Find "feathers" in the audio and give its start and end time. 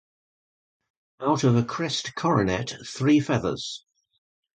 3.19-3.85